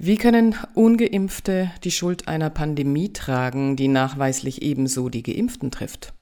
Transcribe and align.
Wie 0.00 0.16
können 0.16 0.54
ungeimpfte 0.74 1.72
die 1.82 1.90
Schuld 1.90 2.28
einer 2.28 2.50
Pandemie 2.50 3.12
tragen, 3.12 3.74
die 3.74 3.88
nachweislich 3.88 4.62
ebenso 4.62 5.08
die 5.08 5.24
geimpften 5.24 5.72
trifft? 5.72 6.14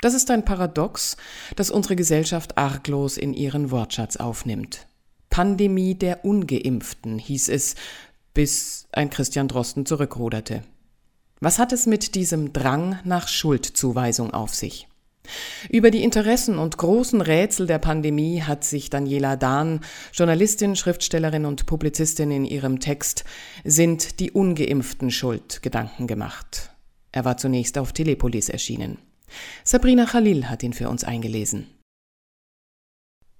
Das 0.00 0.14
ist 0.14 0.30
ein 0.30 0.44
Paradox, 0.44 1.16
das 1.56 1.72
unsere 1.72 1.96
Gesellschaft 1.96 2.56
arglos 2.56 3.16
in 3.16 3.34
ihren 3.34 3.72
Wortschatz 3.72 4.16
aufnimmt. 4.16 4.86
Pandemie 5.28 5.96
der 5.96 6.24
ungeimpften 6.24 7.18
hieß 7.18 7.48
es, 7.48 7.74
bis 8.32 8.86
ein 8.92 9.10
Christian 9.10 9.48
Drosten 9.48 9.86
zurückruderte. 9.86 10.62
Was 11.40 11.58
hat 11.58 11.72
es 11.72 11.86
mit 11.86 12.14
diesem 12.14 12.52
Drang 12.52 13.00
nach 13.02 13.26
Schuldzuweisung 13.26 14.32
auf 14.32 14.54
sich? 14.54 14.86
Über 15.70 15.90
die 15.90 16.02
Interessen 16.02 16.58
und 16.58 16.76
großen 16.76 17.20
Rätsel 17.20 17.66
der 17.66 17.78
Pandemie 17.78 18.42
hat 18.42 18.64
sich 18.64 18.90
Daniela 18.90 19.36
Dahn, 19.36 19.80
Journalistin, 20.12 20.76
Schriftstellerin 20.76 21.46
und 21.46 21.66
Publizistin 21.66 22.30
in 22.30 22.44
ihrem 22.44 22.80
Text 22.80 23.24
Sind 23.64 24.20
die 24.20 24.30
Ungeimpften 24.30 25.10
schuld 25.10 25.62
Gedanken 25.62 26.06
gemacht. 26.06 26.70
Er 27.12 27.24
war 27.24 27.36
zunächst 27.36 27.78
auf 27.78 27.92
Telepolis 27.92 28.48
erschienen. 28.48 28.98
Sabrina 29.62 30.04
Khalil 30.04 30.48
hat 30.48 30.62
ihn 30.62 30.72
für 30.72 30.88
uns 30.88 31.04
eingelesen. 31.04 31.66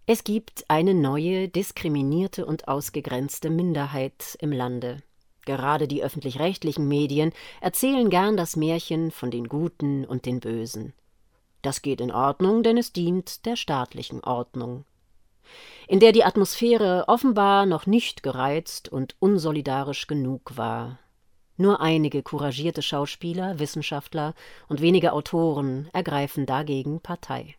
Es 0.07 0.25
gibt 0.25 0.65
eine 0.69 0.95
neue, 0.95 1.49
diskriminierte 1.49 2.45
und 2.45 2.69
ausgegrenzte 2.69 3.49
Minderheit 3.49 4.37
im 4.41 4.53
Lande. 4.53 4.99
Gerade 5.47 5.89
die 5.89 6.03
öffentlich-rechtlichen 6.03 6.87
Medien 6.87 7.33
erzählen 7.61 8.11
gern 8.11 8.37
das 8.37 8.57
Märchen 8.57 9.11
von 9.11 9.31
den 9.31 9.49
Guten 9.49 10.05
und 10.05 10.27
den 10.27 10.41
Bösen. 10.41 10.95
Das 11.65 11.81
geht 11.81 12.03
in 12.03 12.13
Ordnung, 12.13 12.63
denn 12.63 12.77
es 12.77 12.93
dient 12.93 13.47
der 13.47 13.57
staatlichen 13.57 14.23
Ordnung, 14.23 14.85
in 15.89 15.99
der 15.99 16.13
die 16.13 16.23
Atmosphäre 16.23 17.05
offenbar 17.09 17.65
noch 17.65 17.87
nicht 17.87 18.23
gereizt 18.23 18.91
und 18.91 19.17
unsolidarisch 19.19 20.07
genug 20.07 20.59
war. 20.59 20.99
Nur 21.57 21.81
einige 21.81 22.23
couragierte 22.23 22.83
Schauspieler, 22.83 23.59
Wissenschaftler 23.61 24.35
und 24.69 24.83
wenige 24.83 25.15
Autoren 25.15 25.89
ergreifen 25.95 26.45
dagegen 26.45 27.01
Partei. 27.01 27.57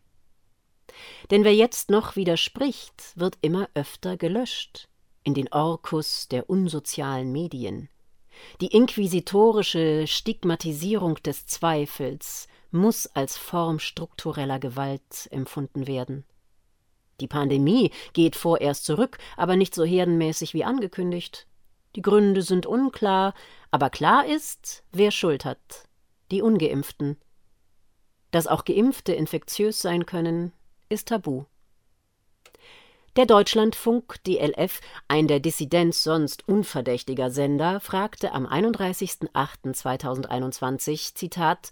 Denn 1.32 1.42
wer 1.42 1.54
jetzt 1.54 1.90
noch 1.90 2.14
widerspricht, 2.14 3.12
wird 3.16 3.36
immer 3.40 3.68
öfter 3.74 4.16
gelöscht 4.16 4.86
in 5.24 5.34
den 5.34 5.52
Orkus 5.52 6.28
der 6.28 6.48
unsozialen 6.48 7.32
Medien. 7.32 7.88
Die 8.60 8.68
inquisitorische 8.68 10.06
Stigmatisierung 10.06 11.16
des 11.16 11.46
Zweifels 11.46 12.46
muss 12.70 13.06
als 13.06 13.36
Form 13.36 13.78
struktureller 13.78 14.58
Gewalt 14.58 15.28
empfunden 15.30 15.86
werden. 15.86 16.24
Die 17.20 17.28
Pandemie 17.28 17.90
geht 18.12 18.36
vorerst 18.36 18.84
zurück, 18.84 19.18
aber 19.36 19.56
nicht 19.56 19.74
so 19.74 19.84
herdenmäßig 19.84 20.54
wie 20.54 20.64
angekündigt. 20.64 21.46
Die 21.94 22.02
Gründe 22.02 22.42
sind 22.42 22.66
unklar, 22.66 23.32
aber 23.70 23.90
klar 23.90 24.26
ist, 24.26 24.84
wer 24.92 25.10
Schuld 25.10 25.46
hat. 25.46 25.88
Die 26.30 26.42
ungeimpften. 26.42 27.16
Dass 28.30 28.46
auch 28.46 28.64
Geimpfte 28.64 29.14
infektiös 29.14 29.80
sein 29.80 30.04
können, 30.04 30.52
ist 30.88 31.08
tabu. 31.08 31.44
Der 33.16 33.24
Deutschlandfunk 33.24 34.22
DLF, 34.24 34.80
ein 35.08 35.26
der 35.26 35.40
Dissidenz 35.40 36.02
sonst 36.02 36.46
unverdächtiger 36.46 37.30
Sender, 37.30 37.80
fragte 37.80 38.32
am 38.32 38.46
31.08.2021, 38.46 41.14
Zitat, 41.14 41.70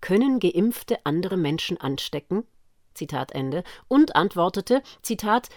können 0.00 0.40
Geimpfte 0.40 0.98
andere 1.04 1.36
Menschen 1.36 1.80
anstecken? 1.80 2.44
Zitat 2.94 3.32
Ende, 3.32 3.62
und 3.88 4.16
antwortete, 4.16 4.82
Zitat, 5.02 5.48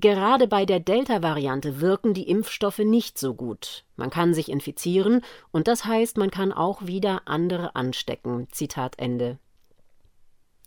Gerade 0.00 0.46
bei 0.46 0.64
der 0.64 0.78
Delta-Variante 0.78 1.80
wirken 1.80 2.14
die 2.14 2.28
Impfstoffe 2.28 2.78
nicht 2.78 3.18
so 3.18 3.34
gut. 3.34 3.84
Man 3.96 4.10
kann 4.10 4.32
sich 4.32 4.48
infizieren 4.48 5.22
und 5.50 5.66
das 5.66 5.86
heißt, 5.86 6.18
man 6.18 6.30
kann 6.30 6.52
auch 6.52 6.86
wieder 6.86 7.22
andere 7.24 7.74
anstecken. 7.74 8.46
Zitat 8.52 8.96
Ende. 9.00 9.40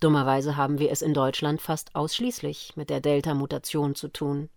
Dummerweise 0.02 0.58
haben 0.58 0.80
wir 0.80 0.92
es 0.92 1.02
in 1.02 1.14
Deutschland 1.14 1.62
fast 1.62 1.96
ausschließlich 1.96 2.74
mit 2.76 2.90
der 2.90 3.00
Delta-Mutation 3.00 3.96
zu 3.96 4.10
tun. 4.10 4.50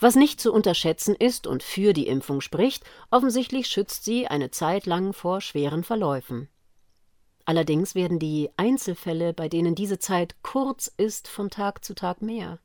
Was 0.00 0.16
nicht 0.16 0.40
zu 0.40 0.52
unterschätzen 0.52 1.14
ist 1.14 1.46
und 1.46 1.62
für 1.62 1.92
die 1.92 2.08
Impfung 2.08 2.40
spricht, 2.40 2.82
offensichtlich 3.12 3.68
schützt 3.68 4.04
sie 4.04 4.26
eine 4.26 4.50
Zeit 4.50 4.84
lang 4.84 5.12
vor 5.12 5.40
schweren 5.40 5.84
Verläufen. 5.84 6.48
Allerdings 7.46 7.94
werden 7.94 8.18
die 8.18 8.50
Einzelfälle, 8.56 9.32
bei 9.32 9.48
denen 9.48 9.76
diese 9.76 10.00
Zeit 10.00 10.34
kurz 10.42 10.92
ist, 10.96 11.28
von 11.28 11.48
Tag 11.48 11.84
zu 11.84 11.94
Tag 11.94 12.20
mehr. 12.20 12.58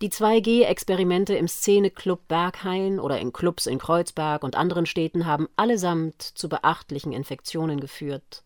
Die 0.00 0.08
2G-Experimente 0.08 1.34
im 1.34 1.46
Szeneclub 1.46 2.26
Berghain 2.26 2.98
oder 2.98 3.20
in 3.20 3.32
Clubs 3.32 3.66
in 3.66 3.78
Kreuzberg 3.78 4.42
und 4.42 4.56
anderen 4.56 4.86
Städten 4.86 5.26
haben 5.26 5.48
allesamt 5.54 6.22
zu 6.22 6.48
beachtlichen 6.48 7.12
Infektionen 7.12 7.78
geführt. 7.78 8.42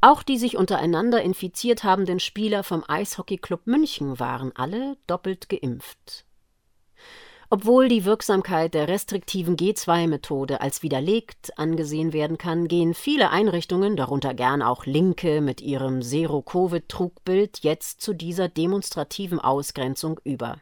Auch 0.00 0.22
die 0.22 0.38
sich 0.38 0.56
untereinander 0.56 1.20
infiziert 1.22 1.84
habenden 1.84 2.18
Spieler 2.18 2.64
vom 2.64 2.82
Eishockeyclub 2.88 3.66
München 3.66 4.18
waren 4.18 4.52
alle 4.56 4.96
doppelt 5.06 5.50
geimpft. 5.50 6.24
Obwohl 7.50 7.88
die 7.88 8.04
Wirksamkeit 8.04 8.74
der 8.74 8.88
restriktiven 8.88 9.56
G2-Methode 9.56 10.60
als 10.60 10.82
widerlegt 10.82 11.56
angesehen 11.56 12.12
werden 12.12 12.36
kann, 12.36 12.68
gehen 12.68 12.92
viele 12.92 13.30
Einrichtungen, 13.30 13.96
darunter 13.96 14.34
gern 14.34 14.60
auch 14.60 14.84
Linke 14.84 15.40
mit 15.40 15.62
ihrem 15.62 16.02
Zero-Covid-Trugbild, 16.02 17.60
jetzt 17.60 18.02
zu 18.02 18.12
dieser 18.12 18.50
demonstrativen 18.50 19.40
Ausgrenzung 19.40 20.20
über. 20.24 20.60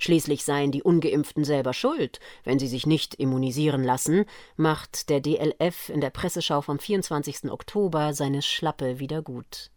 Schließlich 0.00 0.44
seien 0.44 0.72
die 0.72 0.82
Ungeimpften 0.82 1.44
selber 1.44 1.72
schuld, 1.72 2.18
wenn 2.42 2.58
sie 2.58 2.68
sich 2.68 2.84
nicht 2.84 3.14
immunisieren 3.14 3.84
lassen, 3.84 4.24
macht 4.56 5.08
der 5.08 5.20
DLF 5.20 5.88
in 5.88 6.00
der 6.00 6.10
Presseschau 6.10 6.62
vom 6.62 6.80
24. 6.80 7.48
Oktober 7.50 8.12
seine 8.12 8.42
Schlappe 8.42 8.98
wieder 8.98 9.22
gut. 9.22 9.70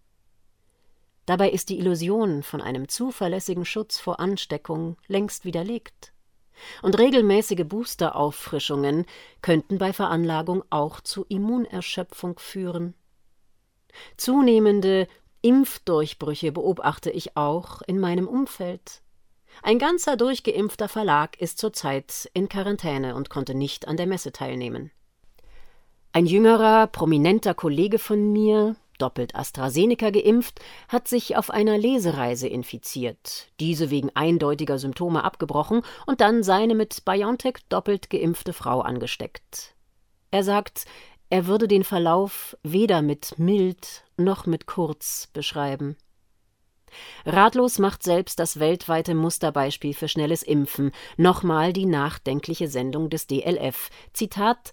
Dabei 1.28 1.52
ist 1.52 1.70
die 1.70 1.78
Illusion 1.78 2.42
von 2.42 2.62
einem 2.62 2.88
zuverlässigen 2.88 3.66
Schutz 3.66 4.00
vor 4.00 4.20
Ansteckung 4.20 4.98
längst 5.08 5.46
widerlegt. 5.46 6.15
Und 6.82 6.98
regelmäßige 6.98 7.66
Boosterauffrischungen 7.66 9.06
könnten 9.42 9.78
bei 9.78 9.94
Veranlagung 9.94 10.64
auch 10.70 11.02
zu 11.02 11.26
Immunerschöpfung 11.28 12.40
führen. 12.40 12.94
Zunehmende 14.18 15.08
Impfdurchbrüche 15.42 16.52
beobachte 16.52 17.12
ich 17.12 17.38
auch 17.38 17.82
in 17.84 18.00
meinem 18.00 18.28
Umfeld. 18.28 19.02
Ein 19.64 19.80
ganzer 19.80 20.18
durchgeimpfter 20.18 20.90
Verlag 20.90 21.40
ist 21.40 21.60
zurzeit 21.60 22.30
in 22.34 22.50
Quarantäne 22.50 23.16
und 23.16 23.30
konnte 23.30 23.54
nicht 23.54 23.88
an 23.88 23.98
der 23.98 24.08
Messe 24.08 24.32
teilnehmen. 24.32 24.92
Ein 26.12 26.26
jüngerer, 26.26 26.88
prominenter 26.88 27.54
Kollege 27.54 28.00
von 28.00 28.32
mir, 28.32 28.76
doppelt 28.98 29.36
AstraZeneca 29.36 30.10
geimpft, 30.10 30.60
hat 30.88 31.08
sich 31.08 31.38
auf 31.38 31.50
einer 31.50 31.78
Lesereise 31.78 32.48
infiziert, 32.48 33.48
diese 33.60 33.90
wegen 33.90 34.10
eindeutiger 34.14 34.80
Symptome 34.80 35.24
abgebrochen 35.24 35.82
und 36.06 36.22
dann 36.22 36.44
seine 36.44 36.76
mit 36.76 37.06
BioNTech 37.06 37.58
doppelt 37.70 38.10
geimpfte 38.10 38.54
Frau 38.54 38.82
angesteckt. 38.82 39.76
Er 40.32 40.44
sagt, 40.44 40.86
er 41.30 41.48
würde 41.48 41.68
den 41.68 41.84
Verlauf 41.84 42.58
weder 42.64 43.02
mit 43.02 43.40
mild 43.40 44.04
noch 44.18 44.46
mit 44.46 44.68
kurz 44.68 45.28
beschreiben. 45.34 45.98
Ratlos 47.26 47.80
macht 47.80 48.04
selbst 48.04 48.40
das 48.40 48.60
weltweite 48.60 49.16
Musterbeispiel 49.16 49.94
für 49.94 50.08
schnelles 50.08 50.44
Impfen 50.44 50.92
nochmal 51.18 51.74
die 51.74 51.86
nachdenkliche 51.86 52.68
Sendung 52.68 53.10
des 53.10 53.28
DLF. 53.28 53.90
Zitat 54.14 54.72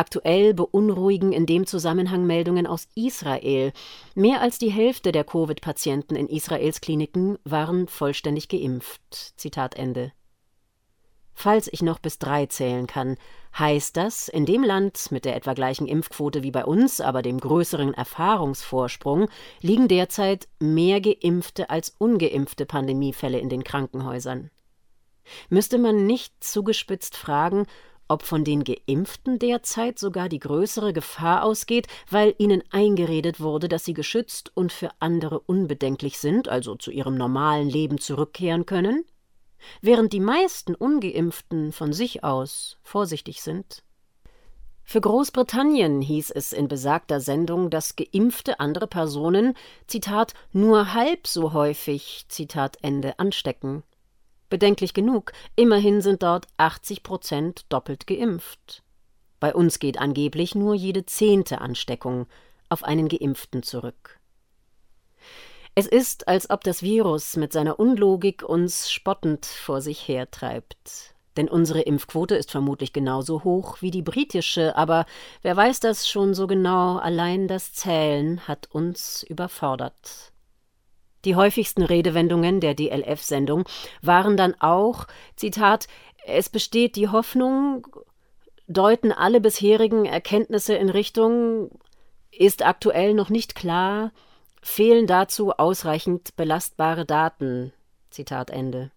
Aktuell 0.00 0.54
beunruhigen 0.54 1.30
in 1.30 1.44
dem 1.44 1.66
Zusammenhang 1.66 2.26
Meldungen 2.26 2.66
aus 2.66 2.88
Israel. 2.94 3.70
Mehr 4.14 4.40
als 4.40 4.58
die 4.58 4.70
Hälfte 4.70 5.12
der 5.12 5.24
Covid-Patienten 5.24 6.16
in 6.16 6.26
Israels 6.26 6.80
Kliniken 6.80 7.36
waren 7.44 7.86
vollständig 7.86 8.48
geimpft. 8.48 9.02
Zitat 9.36 9.74
Ende. 9.74 10.12
Falls 11.34 11.68
ich 11.70 11.82
noch 11.82 11.98
bis 11.98 12.18
drei 12.18 12.46
zählen 12.46 12.86
kann, 12.86 13.18
heißt 13.58 13.94
das, 13.94 14.28
in 14.28 14.46
dem 14.46 14.64
Land 14.64 15.12
mit 15.12 15.26
der 15.26 15.36
etwa 15.36 15.52
gleichen 15.52 15.86
Impfquote 15.86 16.42
wie 16.42 16.50
bei 16.50 16.64
uns, 16.64 17.02
aber 17.02 17.20
dem 17.20 17.38
größeren 17.38 17.92
Erfahrungsvorsprung, 17.92 19.28
liegen 19.60 19.86
derzeit 19.86 20.48
mehr 20.60 21.02
geimpfte 21.02 21.68
als 21.68 21.94
ungeimpfte 21.98 22.64
Pandemiefälle 22.64 23.38
in 23.38 23.50
den 23.50 23.64
Krankenhäusern. 23.64 24.50
Müsste 25.50 25.76
man 25.76 26.06
nicht 26.06 26.42
zugespitzt 26.42 27.18
fragen, 27.18 27.66
ob 28.10 28.24
von 28.24 28.42
den 28.44 28.64
Geimpften 28.64 29.38
derzeit 29.38 29.98
sogar 29.98 30.28
die 30.28 30.40
größere 30.40 30.92
Gefahr 30.92 31.44
ausgeht, 31.44 31.86
weil 32.10 32.34
ihnen 32.38 32.62
eingeredet 32.70 33.40
wurde, 33.40 33.68
dass 33.68 33.84
sie 33.84 33.94
geschützt 33.94 34.50
und 34.54 34.72
für 34.72 34.90
andere 34.98 35.38
unbedenklich 35.38 36.18
sind, 36.18 36.48
also 36.48 36.74
zu 36.74 36.90
ihrem 36.90 37.16
normalen 37.16 37.68
Leben 37.68 37.98
zurückkehren 37.98 38.66
können, 38.66 39.04
während 39.80 40.12
die 40.12 40.20
meisten 40.20 40.74
ungeimpften 40.74 41.72
von 41.72 41.92
sich 41.92 42.24
aus 42.24 42.78
vorsichtig 42.82 43.42
sind. 43.42 43.84
Für 44.82 45.00
Großbritannien 45.00 46.00
hieß 46.00 46.32
es 46.32 46.52
in 46.52 46.66
besagter 46.66 47.20
Sendung, 47.20 47.70
dass 47.70 47.94
geimpfte 47.94 48.58
andere 48.58 48.88
Personen, 48.88 49.54
Zitat, 49.86 50.34
nur 50.52 50.94
halb 50.94 51.28
so 51.28 51.52
häufig, 51.52 52.24
Zitat 52.28 52.78
Ende, 52.82 53.20
anstecken. 53.20 53.84
Bedenklich 54.50 54.92
genug, 54.94 55.32
immerhin 55.56 56.00
sind 56.02 56.22
dort 56.22 56.46
80 56.58 57.02
Prozent 57.02 57.64
doppelt 57.68 58.06
geimpft. 58.06 58.82
Bei 59.38 59.54
uns 59.54 59.78
geht 59.78 59.98
angeblich 59.98 60.54
nur 60.54 60.74
jede 60.74 61.06
zehnte 61.06 61.60
Ansteckung 61.60 62.26
auf 62.68 62.84
einen 62.84 63.08
Geimpften 63.08 63.62
zurück. 63.62 64.20
Es 65.74 65.86
ist, 65.86 66.26
als 66.26 66.50
ob 66.50 66.64
das 66.64 66.82
Virus 66.82 67.36
mit 67.36 67.52
seiner 67.52 67.78
Unlogik 67.78 68.42
uns 68.42 68.90
spottend 68.90 69.46
vor 69.46 69.80
sich 69.80 70.08
hertreibt. 70.08 71.14
Denn 71.36 71.48
unsere 71.48 71.82
Impfquote 71.82 72.34
ist 72.34 72.50
vermutlich 72.50 72.92
genauso 72.92 73.44
hoch 73.44 73.80
wie 73.80 73.92
die 73.92 74.02
britische, 74.02 74.74
aber 74.76 75.06
wer 75.42 75.56
weiß 75.56 75.78
das 75.78 76.08
schon 76.08 76.34
so 76.34 76.48
genau, 76.48 76.96
allein 76.96 77.46
das 77.46 77.72
Zählen 77.72 78.46
hat 78.48 78.68
uns 78.72 79.22
überfordert. 79.22 80.29
Die 81.24 81.36
häufigsten 81.36 81.82
Redewendungen 81.82 82.60
der 82.60 82.74
DLF-Sendung 82.74 83.64
waren 84.02 84.36
dann 84.36 84.54
auch, 84.60 85.06
Zitat, 85.36 85.86
es 86.26 86.48
besteht 86.48 86.96
die 86.96 87.08
Hoffnung, 87.08 87.86
deuten 88.68 89.12
alle 89.12 89.40
bisherigen 89.40 90.06
Erkenntnisse 90.06 90.74
in 90.74 90.88
Richtung, 90.88 91.70
ist 92.30 92.64
aktuell 92.64 93.14
noch 93.14 93.28
nicht 93.28 93.54
klar, 93.54 94.12
fehlen 94.62 95.06
dazu 95.06 95.52
ausreichend 95.52 96.36
belastbare 96.36 97.04
Daten. 97.04 97.72
Zitat 98.10 98.50
Ende. 98.50 98.90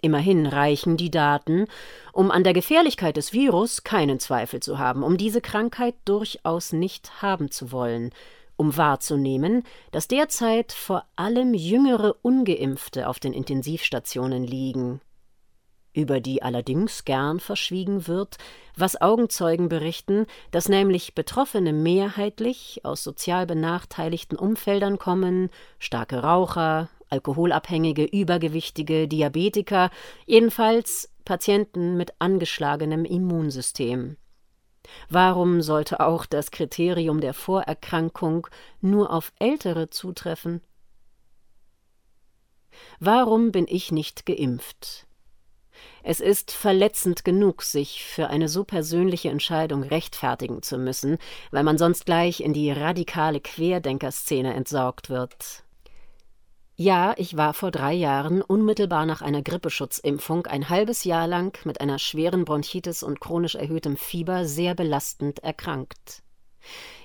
Immerhin 0.00 0.46
reichen 0.46 0.98
die 0.98 1.10
Daten, 1.10 1.66
um 2.12 2.30
an 2.30 2.44
der 2.44 2.52
Gefährlichkeit 2.52 3.16
des 3.16 3.32
Virus 3.32 3.84
keinen 3.84 4.20
Zweifel 4.20 4.60
zu 4.60 4.78
haben, 4.78 5.02
um 5.02 5.16
diese 5.16 5.40
Krankheit 5.40 5.94
durchaus 6.04 6.72
nicht 6.72 7.22
haben 7.22 7.50
zu 7.50 7.72
wollen, 7.72 8.10
um 8.56 8.76
wahrzunehmen, 8.76 9.64
dass 9.90 10.08
derzeit 10.08 10.72
vor 10.72 11.04
allem 11.16 11.54
jüngere 11.54 12.16
ungeimpfte 12.22 13.08
auf 13.08 13.18
den 13.18 13.32
Intensivstationen 13.32 14.44
liegen, 14.44 15.00
über 15.92 16.20
die 16.20 16.42
allerdings 16.42 17.04
gern 17.04 17.40
verschwiegen 17.40 18.06
wird, 18.06 18.36
was 18.76 19.00
Augenzeugen 19.00 19.68
berichten, 19.68 20.26
dass 20.50 20.68
nämlich 20.68 21.14
Betroffene 21.14 21.72
mehrheitlich 21.72 22.80
aus 22.84 23.04
sozial 23.04 23.46
benachteiligten 23.46 24.36
Umfeldern 24.36 24.98
kommen, 24.98 25.50
starke 25.78 26.22
Raucher, 26.22 26.88
Alkoholabhängige, 27.10 28.04
Übergewichtige, 28.04 29.06
Diabetiker, 29.06 29.90
jedenfalls 30.26 31.10
Patienten 31.24 31.96
mit 31.96 32.12
angeschlagenem 32.18 33.04
Immunsystem. 33.04 34.16
Warum 35.08 35.62
sollte 35.62 36.00
auch 36.00 36.26
das 36.26 36.50
Kriterium 36.50 37.20
der 37.20 37.34
Vorerkrankung 37.34 38.46
nur 38.80 39.12
auf 39.12 39.32
Ältere 39.38 39.90
zutreffen? 39.90 40.60
Warum 43.00 43.52
bin 43.52 43.66
ich 43.68 43.92
nicht 43.92 44.26
geimpft? 44.26 45.06
Es 46.02 46.20
ist 46.20 46.50
verletzend 46.52 47.24
genug, 47.24 47.62
sich 47.62 48.04
für 48.04 48.28
eine 48.28 48.48
so 48.48 48.64
persönliche 48.64 49.30
Entscheidung 49.30 49.82
rechtfertigen 49.82 50.62
zu 50.62 50.78
müssen, 50.78 51.18
weil 51.50 51.64
man 51.64 51.78
sonst 51.78 52.06
gleich 52.06 52.40
in 52.40 52.52
die 52.52 52.70
radikale 52.70 53.40
Querdenkerszene 53.40 54.54
entsorgt 54.54 55.10
wird. 55.10 55.63
Ja, 56.76 57.14
ich 57.18 57.36
war 57.36 57.54
vor 57.54 57.70
drei 57.70 57.92
Jahren 57.92 58.42
unmittelbar 58.42 59.06
nach 59.06 59.22
einer 59.22 59.42
Grippeschutzimpfung 59.42 60.46
ein 60.46 60.68
halbes 60.68 61.04
Jahr 61.04 61.28
lang 61.28 61.56
mit 61.64 61.80
einer 61.80 62.00
schweren 62.00 62.44
Bronchitis 62.44 63.04
und 63.04 63.20
chronisch 63.20 63.54
erhöhtem 63.54 63.96
Fieber 63.96 64.44
sehr 64.44 64.74
belastend 64.74 65.38
erkrankt. 65.38 66.24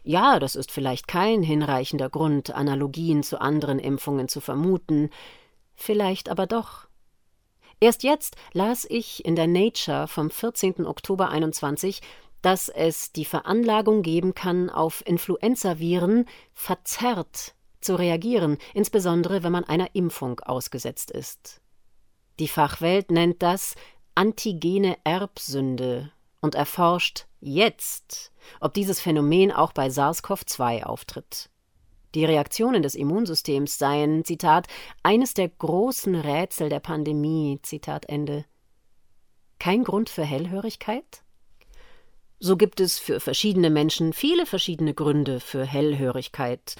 Ja, 0.03 0.39
das 0.39 0.55
ist 0.55 0.71
vielleicht 0.71 1.07
kein 1.07 1.43
hinreichender 1.43 2.09
Grund, 2.09 2.49
Analogien 2.49 3.21
zu 3.21 3.39
anderen 3.39 3.77
Impfungen 3.77 4.27
zu 4.27 4.41
vermuten, 4.41 5.11
vielleicht 5.75 6.29
aber 6.29 6.47
doch. 6.47 6.87
Erst 7.79 8.01
jetzt 8.01 8.37
las 8.53 8.87
ich 8.89 9.23
in 9.23 9.35
der 9.35 9.47
Nature 9.47 10.07
vom 10.07 10.31
14. 10.31 10.87
Oktober 10.87 11.29
21, 11.29 12.01
dass 12.41 12.69
es 12.69 13.11
die 13.11 13.25
Veranlagung 13.25 14.01
geben 14.01 14.33
kann, 14.33 14.71
auf 14.71 15.05
Influenzaviren 15.05 16.25
verzerrt 16.53 17.53
zu 17.81 17.95
reagieren, 17.95 18.57
insbesondere 18.73 19.43
wenn 19.43 19.51
man 19.51 19.63
einer 19.63 19.93
Impfung 19.93 20.39
ausgesetzt 20.39 21.11
ist. 21.11 21.61
Die 22.39 22.47
Fachwelt 22.47 23.11
nennt 23.11 23.43
das 23.43 23.75
antigene 24.15 24.97
Erbsünde 25.03 26.11
und 26.41 26.55
erforscht 26.55 27.25
jetzt, 27.41 28.31
ob 28.59 28.73
dieses 28.73 28.99
Phänomen 28.99 29.51
auch 29.51 29.73
bei 29.73 29.87
SARS-CoV-2 29.87 30.83
auftritt. 30.83 31.49
Die 32.15 32.25
Reaktionen 32.25 32.81
des 32.81 32.95
Immunsystems 32.95 33.77
seien, 33.77 34.25
Zitat, 34.25 34.67
eines 35.03 35.35
der 35.35 35.47
großen 35.47 36.15
Rätsel 36.15 36.69
der 36.69 36.79
Pandemie, 36.79 37.59
Zitat 37.61 38.09
Ende. 38.09 38.45
Kein 39.59 39.83
Grund 39.83 40.09
für 40.09 40.23
Hellhörigkeit? 40.23 41.23
So 42.39 42.55
gibt 42.55 42.79
es 42.79 42.97
für 42.97 43.19
verschiedene 43.19 43.69
Menschen 43.69 44.13
viele 44.13 44.45
verschiedene 44.45 44.93
Gründe 44.93 45.39
für 45.39 45.65
Hellhörigkeit, 45.65 46.77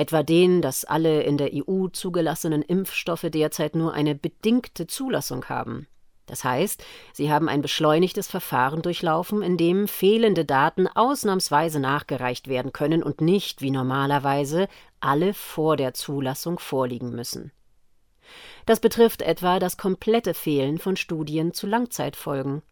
etwa 0.00 0.22
den, 0.22 0.62
dass 0.62 0.84
alle 0.84 1.22
in 1.22 1.36
der 1.36 1.50
EU 1.52 1.88
zugelassenen 1.88 2.62
Impfstoffe 2.62 3.26
derzeit 3.28 3.76
nur 3.76 3.92
eine 3.92 4.14
bedingte 4.14 4.86
Zulassung 4.86 5.44
haben. 5.44 5.86
Das 6.24 6.42
heißt, 6.42 6.82
sie 7.12 7.30
haben 7.30 7.48
ein 7.48 7.60
beschleunigtes 7.60 8.28
Verfahren 8.28 8.82
durchlaufen, 8.82 9.42
in 9.42 9.56
dem 9.56 9.88
fehlende 9.88 10.44
Daten 10.44 10.86
ausnahmsweise 10.86 11.80
nachgereicht 11.80 12.48
werden 12.48 12.72
können 12.72 13.02
und 13.02 13.20
nicht, 13.20 13.62
wie 13.62 13.70
normalerweise, 13.70 14.68
alle 15.00 15.34
vor 15.34 15.76
der 15.76 15.92
Zulassung 15.92 16.58
vorliegen 16.58 17.10
müssen. 17.10 17.52
Das 18.64 18.80
betrifft 18.80 19.22
etwa 19.22 19.58
das 19.58 19.76
komplette 19.76 20.32
Fehlen 20.32 20.78
von 20.78 20.96
Studien 20.96 21.52
zu 21.52 21.66
Langzeitfolgen. 21.66 22.62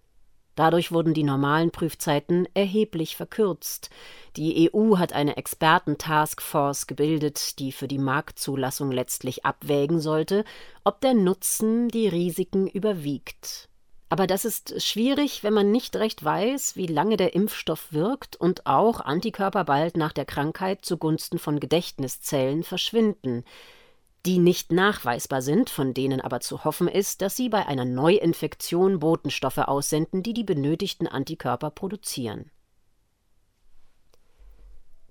Dadurch 0.58 0.90
wurden 0.90 1.14
die 1.14 1.22
normalen 1.22 1.70
Prüfzeiten 1.70 2.48
erheblich 2.52 3.14
verkürzt. 3.14 3.90
Die 4.36 4.68
EU 4.74 4.98
hat 4.98 5.12
eine 5.12 5.36
Experten-Taskforce 5.36 6.88
gebildet, 6.88 7.60
die 7.60 7.70
für 7.70 7.86
die 7.86 7.98
Marktzulassung 7.98 8.90
letztlich 8.90 9.44
abwägen 9.46 10.00
sollte, 10.00 10.44
ob 10.82 11.00
der 11.00 11.14
Nutzen 11.14 11.86
die 11.90 12.08
Risiken 12.08 12.66
überwiegt. 12.66 13.68
Aber 14.08 14.26
das 14.26 14.44
ist 14.44 14.82
schwierig, 14.82 15.44
wenn 15.44 15.54
man 15.54 15.70
nicht 15.70 15.94
recht 15.94 16.24
weiß, 16.24 16.74
wie 16.74 16.88
lange 16.88 17.16
der 17.16 17.34
Impfstoff 17.34 17.92
wirkt 17.92 18.34
und 18.34 18.66
auch 18.66 19.00
Antikörper 19.00 19.62
bald 19.62 19.96
nach 19.96 20.12
der 20.12 20.24
Krankheit 20.24 20.84
zugunsten 20.84 21.38
von 21.38 21.60
Gedächtniszellen 21.60 22.64
verschwinden 22.64 23.44
die 24.26 24.38
nicht 24.38 24.72
nachweisbar 24.72 25.42
sind, 25.42 25.70
von 25.70 25.94
denen 25.94 26.20
aber 26.20 26.40
zu 26.40 26.64
hoffen 26.64 26.88
ist, 26.88 27.22
dass 27.22 27.36
sie 27.36 27.48
bei 27.48 27.66
einer 27.66 27.84
Neuinfektion 27.84 28.98
Botenstoffe 28.98 29.58
aussenden, 29.58 30.22
die 30.22 30.34
die 30.34 30.44
benötigten 30.44 31.06
Antikörper 31.06 31.70
produzieren. 31.70 32.50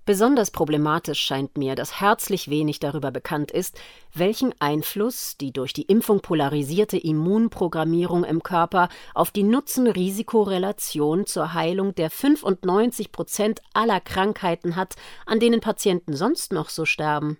Besonders 0.08 0.50
problematisch 0.50 1.20
scheint 1.20 1.58
mir, 1.58 1.74
dass 1.74 2.00
herzlich 2.00 2.48
wenig 2.48 2.80
darüber 2.80 3.10
bekannt 3.10 3.50
ist, 3.50 3.78
welchen 4.14 4.54
Einfluss 4.58 5.36
die 5.36 5.52
durch 5.52 5.74
die 5.74 5.82
Impfung 5.82 6.20
polarisierte 6.20 6.96
Immunprogrammierung 6.96 8.24
im 8.24 8.42
Körper 8.42 8.88
auf 9.14 9.32
die 9.32 9.42
Nutzen-Risiko-Relation 9.42 11.26
zur 11.26 11.52
Heilung 11.52 11.94
der 11.94 12.08
95 12.08 13.12
Prozent 13.12 13.60
aller 13.74 14.00
Krankheiten 14.00 14.76
hat, 14.76 14.96
an 15.26 15.40
denen 15.40 15.60
Patienten 15.60 16.16
sonst 16.16 16.54
noch 16.54 16.70
so 16.70 16.86
sterben. 16.86 17.36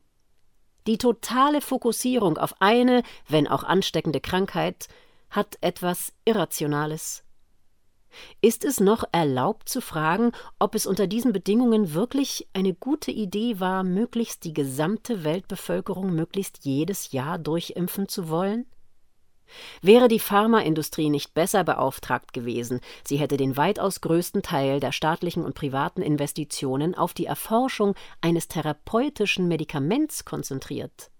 Die 0.89 0.97
totale 0.97 1.61
Fokussierung 1.61 2.39
auf 2.39 2.55
eine, 2.61 3.03
wenn 3.29 3.47
auch 3.47 3.63
ansteckende 3.63 4.23
Krankheit, 4.23 4.89
hat 5.29 5.59
etwas 5.61 6.15
Irrationales. 6.25 7.25
Ist 8.41 8.65
es 8.65 8.81
noch 8.81 9.05
erlaubt 9.13 9.69
zu 9.69 9.83
fragen, 9.83 10.33
ob 10.59 10.75
es 10.75 10.87
unter 10.87 11.07
diesen 11.07 11.35
Bedingungen 11.35 11.93
wirklich 11.93 12.49
eine 12.55 12.73
gute 12.73 13.11
Idee 13.11 13.61
war, 13.61 13.85
möglichst 13.85 14.45
die 14.45 14.55
gesamte 14.55 15.25
Weltbevölkerung 15.25 16.15
möglichst 16.15 16.65
jedes 16.65 17.13
Jahr 17.13 17.39
durchimpfen 17.39 18.09
zu 18.09 18.31
wollen? 18.31 18.65
Wäre 19.83 20.09
die 20.09 20.19
Pharmaindustrie 20.19 21.11
nicht 21.11 21.35
besser 21.35 21.65
beauftragt 21.65 22.33
gewesen, 22.33 22.81
sie 23.05 23.17
hätte 23.17 23.37
den 23.37 23.57
weitaus 23.57 24.01
größten 24.01 24.43
Teil 24.43 24.81
der 24.81 24.93
staatlichen 24.93 25.45
und 25.45 25.55
privaten 25.55 26.03
Investitionen 26.03 26.95
auf 26.95 27.15
die 27.15 27.27
Erforschung 27.27 27.95
eines 28.21 28.49
therapeutischen 28.49 29.49
Medikaments 29.49 30.25
konzentriert. 30.25 31.11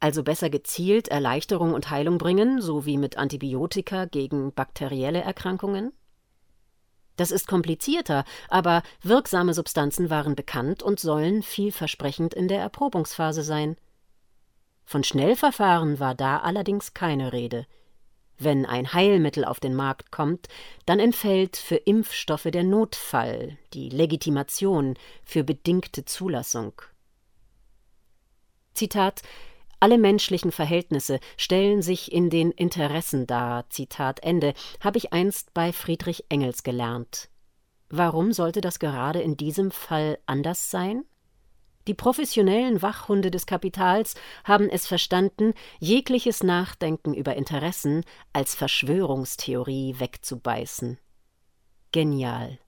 Also 0.00 0.22
besser 0.22 0.50
gezielt 0.50 1.08
Erleichterung 1.08 1.72
und 1.72 1.90
Heilung 1.90 2.18
bringen, 2.18 2.60
so 2.60 2.84
wie 2.84 2.98
mit 2.98 3.16
Antibiotika 3.16 4.04
gegen 4.04 4.52
bakterielle 4.52 5.22
Erkrankungen? 5.22 5.92
Das 7.16 7.30
ist 7.30 7.48
komplizierter, 7.48 8.24
aber 8.50 8.82
wirksame 9.02 9.54
Substanzen 9.54 10.10
waren 10.10 10.36
bekannt 10.36 10.82
und 10.82 11.00
sollen 11.00 11.42
vielversprechend 11.42 12.34
in 12.34 12.46
der 12.46 12.60
Erprobungsphase 12.60 13.42
sein. 13.42 13.76
Von 14.86 15.02
Schnellverfahren 15.02 15.98
war 15.98 16.14
da 16.14 16.38
allerdings 16.38 16.94
keine 16.94 17.32
Rede. 17.32 17.66
Wenn 18.38 18.64
ein 18.64 18.92
Heilmittel 18.92 19.44
auf 19.44 19.60
den 19.60 19.74
Markt 19.74 20.12
kommt, 20.12 20.48
dann 20.84 21.00
entfällt 21.00 21.56
für 21.56 21.76
Impfstoffe 21.76 22.48
der 22.52 22.62
Notfall, 22.62 23.58
die 23.74 23.88
Legitimation 23.88 24.94
für 25.24 25.42
bedingte 25.42 26.04
Zulassung. 26.04 26.80
Zitat 28.74 29.22
alle 29.78 29.98
menschlichen 29.98 30.52
Verhältnisse 30.52 31.20
stellen 31.36 31.82
sich 31.82 32.10
in 32.10 32.30
den 32.30 32.50
Interessen 32.50 33.26
dar, 33.26 33.68
Zitat 33.68 34.22
Ende, 34.22 34.54
habe 34.80 34.96
ich 34.96 35.12
einst 35.12 35.52
bei 35.52 35.72
Friedrich 35.72 36.24
Engels 36.30 36.62
gelernt. 36.62 37.28
Warum 37.90 38.32
sollte 38.32 38.60
das 38.60 38.78
gerade 38.78 39.20
in 39.20 39.36
diesem 39.36 39.70
Fall 39.70 40.18
anders 40.24 40.70
sein? 40.70 41.04
Die 41.86 41.94
professionellen 41.94 42.82
Wachhunde 42.82 43.30
des 43.30 43.46
Kapitals 43.46 44.14
haben 44.44 44.68
es 44.68 44.86
verstanden, 44.86 45.54
jegliches 45.78 46.42
Nachdenken 46.42 47.14
über 47.14 47.36
Interessen 47.36 48.02
als 48.32 48.54
Verschwörungstheorie 48.54 49.96
wegzubeißen. 49.98 50.98
Genial. 51.92 52.58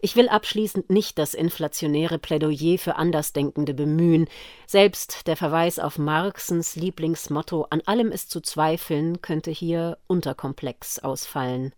Ich 0.00 0.16
will 0.16 0.28
abschließend 0.28 0.90
nicht 0.90 1.18
das 1.18 1.34
inflationäre 1.34 2.18
Plädoyer 2.18 2.78
für 2.78 2.96
Andersdenkende 2.96 3.74
bemühen. 3.74 4.28
Selbst 4.66 5.26
der 5.26 5.36
Verweis 5.36 5.78
auf 5.78 5.98
Marxens 5.98 6.76
Lieblingsmotto 6.76 7.66
an 7.70 7.82
allem 7.84 8.10
ist 8.10 8.30
zu 8.30 8.40
zweifeln 8.40 9.20
könnte 9.20 9.50
hier 9.50 9.98
unterkomplex 10.06 11.00
ausfallen. 11.00 11.74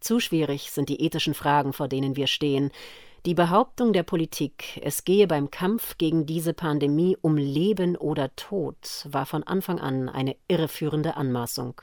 Zu 0.00 0.20
schwierig 0.20 0.70
sind 0.70 0.90
die 0.90 1.00
ethischen 1.00 1.34
Fragen, 1.34 1.72
vor 1.72 1.88
denen 1.88 2.14
wir 2.14 2.26
stehen. 2.26 2.70
Die 3.26 3.32
Behauptung 3.32 3.94
der 3.94 4.02
Politik, 4.02 4.78
es 4.82 5.04
gehe 5.04 5.26
beim 5.26 5.50
Kampf 5.50 5.96
gegen 5.96 6.26
diese 6.26 6.52
Pandemie 6.52 7.16
um 7.22 7.38
Leben 7.38 7.96
oder 7.96 8.36
Tod, 8.36 8.76
war 9.08 9.24
von 9.24 9.42
Anfang 9.42 9.78
an 9.78 10.10
eine 10.10 10.36
irreführende 10.46 11.16
Anmaßung. 11.16 11.80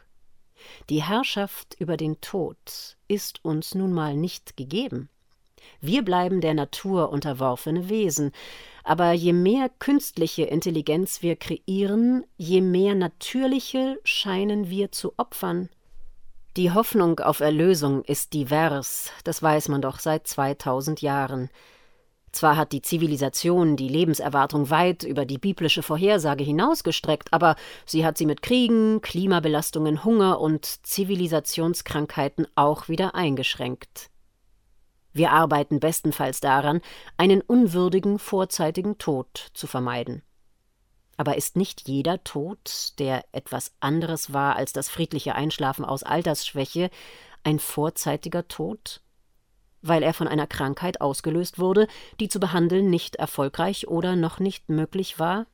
Die 0.91 1.01
Herrschaft 1.01 1.75
über 1.79 1.97
den 1.97 2.21
Tod 2.21 2.95
ist 3.07 3.43
uns 3.43 3.73
nun 3.73 3.91
mal 3.91 4.15
nicht 4.15 4.55
gegeben. 4.55 5.09
Wir 5.79 6.03
bleiben 6.03 6.41
der 6.41 6.53
Natur 6.53 7.09
unterworfene 7.09 7.89
Wesen, 7.89 8.33
aber 8.83 9.11
je 9.13 9.33
mehr 9.33 9.69
künstliche 9.79 10.43
Intelligenz 10.43 11.23
wir 11.23 11.37
kreieren, 11.37 12.23
je 12.37 12.61
mehr 12.61 12.93
natürliche 12.93 13.99
scheinen 14.03 14.69
wir 14.69 14.91
zu 14.91 15.13
opfern. 15.17 15.69
Die 16.57 16.71
Hoffnung 16.71 17.21
auf 17.21 17.39
Erlösung 17.39 18.03
ist 18.03 18.33
divers, 18.33 19.09
das 19.23 19.41
weiß 19.41 19.69
man 19.69 19.81
doch 19.81 19.99
seit 19.99 20.27
2000 20.27 21.01
Jahren. 21.01 21.49
Zwar 22.33 22.57
hat 22.57 22.73
die 22.73 22.81
Zivilisation 22.81 23.77
die 23.77 23.87
Lebenserwartung 23.87 24.69
weit 24.69 25.03
über 25.03 25.23
die 25.23 25.37
biblische 25.37 25.81
Vorhersage 25.81 26.43
hinausgestreckt, 26.43 27.31
aber 27.31 27.55
sie 27.85 28.05
hat 28.05 28.17
sie 28.17 28.25
mit 28.25 28.41
Kriegen, 28.41 28.99
Klimabelastungen, 28.99 30.03
Hunger 30.03 30.41
und 30.41 30.65
Zivilisationskrankheiten 30.85 32.45
auch 32.55 32.89
wieder 32.89 33.15
eingeschränkt. 33.15 34.09
Wir 35.13 35.31
arbeiten 35.31 35.79
bestenfalls 35.79 36.41
daran, 36.41 36.81
einen 37.15 37.39
unwürdigen 37.39 38.19
vorzeitigen 38.19 38.97
Tod 38.97 39.51
zu 39.53 39.67
vermeiden. 39.67 40.21
Aber 41.21 41.37
ist 41.37 41.55
nicht 41.55 41.87
jeder 41.87 42.23
Tod, 42.23 42.93
der 42.97 43.23
etwas 43.31 43.73
anderes 43.79 44.33
war 44.33 44.55
als 44.55 44.73
das 44.73 44.89
friedliche 44.89 45.35
Einschlafen 45.35 45.85
aus 45.85 46.01
Altersschwäche, 46.01 46.89
ein 47.43 47.59
vorzeitiger 47.59 48.47
Tod? 48.47 49.01
Weil 49.83 50.01
er 50.01 50.15
von 50.15 50.27
einer 50.27 50.47
Krankheit 50.47 50.99
ausgelöst 50.99 51.59
wurde, 51.59 51.87
die 52.19 52.27
zu 52.27 52.39
behandeln 52.39 52.89
nicht 52.89 53.17
erfolgreich 53.17 53.87
oder 53.87 54.15
noch 54.15 54.39
nicht 54.39 54.69
möglich 54.69 55.19
war? 55.19 55.45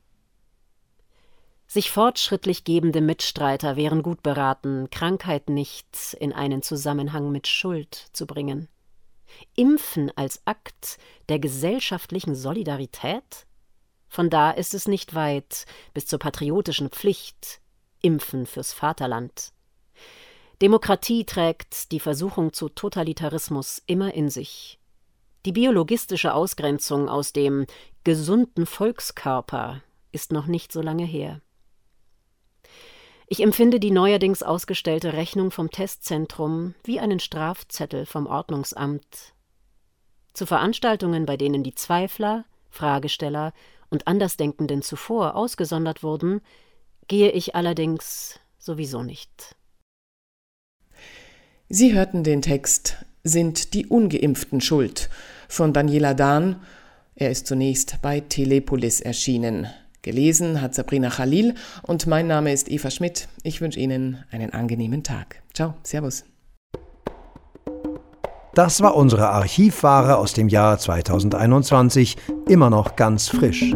Sich 1.66 1.90
fortschrittlich 1.90 2.64
gebende 2.64 3.02
Mitstreiter 3.02 3.76
wären 3.76 4.02
gut 4.02 4.22
beraten, 4.22 4.88
Krankheit 4.88 5.50
nicht 5.50 6.16
in 6.18 6.32
einen 6.32 6.62
Zusammenhang 6.62 7.30
mit 7.30 7.46
Schuld 7.46 8.08
zu 8.14 8.26
bringen. 8.26 8.68
Impfen 9.54 10.10
als 10.16 10.40
Akt 10.46 10.96
der 11.28 11.38
gesellschaftlichen 11.38 12.34
Solidarität? 12.34 13.44
Von 14.08 14.30
da 14.30 14.50
ist 14.50 14.74
es 14.74 14.88
nicht 14.88 15.14
weit 15.14 15.66
bis 15.94 16.06
zur 16.06 16.18
patriotischen 16.18 16.90
Pflicht 16.90 17.60
Impfen 18.00 18.46
fürs 18.46 18.72
Vaterland. 18.72 19.52
Demokratie 20.62 21.24
trägt 21.24 21.92
die 21.92 22.00
Versuchung 22.00 22.52
zu 22.52 22.68
Totalitarismus 22.68 23.82
immer 23.86 24.14
in 24.14 24.28
sich. 24.28 24.78
Die 25.46 25.52
biologistische 25.52 26.34
Ausgrenzung 26.34 27.08
aus 27.08 27.32
dem 27.32 27.66
gesunden 28.02 28.66
Volkskörper 28.66 29.82
ist 30.10 30.32
noch 30.32 30.46
nicht 30.46 30.72
so 30.72 30.80
lange 30.80 31.04
her. 31.04 31.40
Ich 33.28 33.40
empfinde 33.40 33.78
die 33.78 33.90
neuerdings 33.90 34.42
ausgestellte 34.42 35.12
Rechnung 35.12 35.50
vom 35.50 35.70
Testzentrum 35.70 36.74
wie 36.82 36.98
einen 36.98 37.20
Strafzettel 37.20 38.06
vom 38.06 38.26
Ordnungsamt. 38.26 39.34
Zu 40.32 40.46
Veranstaltungen, 40.46 41.26
bei 41.26 41.36
denen 41.36 41.62
die 41.62 41.74
Zweifler, 41.74 42.44
Fragesteller 42.70 43.52
und 43.90 44.06
Andersdenkenden 44.06 44.82
zuvor 44.82 45.36
ausgesondert 45.36 46.02
wurden, 46.02 46.40
gehe 47.06 47.30
ich 47.30 47.54
allerdings 47.54 48.38
sowieso 48.58 49.02
nicht. 49.02 49.56
Sie 51.68 51.94
hörten 51.94 52.24
den 52.24 52.42
Text 52.42 53.04
Sind 53.24 53.74
die 53.74 53.86
Ungeimpften 53.86 54.60
schuld? 54.60 55.10
von 55.48 55.72
Daniela 55.72 56.14
Dahn. 56.14 56.62
Er 57.14 57.30
ist 57.30 57.46
zunächst 57.46 58.00
bei 58.02 58.20
Telepolis 58.20 59.00
erschienen. 59.00 59.66
Gelesen 60.02 60.60
hat 60.62 60.74
Sabrina 60.74 61.10
Khalil 61.10 61.54
und 61.82 62.06
mein 62.06 62.26
Name 62.26 62.52
ist 62.52 62.70
Eva 62.70 62.90
Schmidt. 62.90 63.28
Ich 63.42 63.60
wünsche 63.60 63.80
Ihnen 63.80 64.24
einen 64.30 64.52
angenehmen 64.52 65.02
Tag. 65.02 65.42
Ciao, 65.52 65.74
Servus. 65.82 66.24
Das 68.58 68.82
war 68.82 68.96
unsere 68.96 69.28
Archivware 69.28 70.16
aus 70.16 70.32
dem 70.32 70.48
Jahr 70.48 70.76
2021, 70.78 72.16
immer 72.48 72.70
noch 72.70 72.96
ganz 72.96 73.28
frisch. 73.28 73.72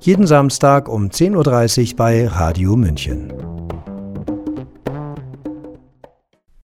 Jeden 0.00 0.26
Samstag 0.26 0.88
um 0.88 1.08
10.30 1.08 1.90
Uhr 1.90 1.96
bei 1.98 2.26
Radio 2.26 2.74
München. 2.74 3.51